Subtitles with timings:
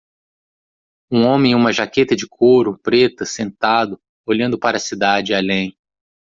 [1.11, 5.77] Um homem em uma jaqueta de couro preta sentado olhando para a cidade além.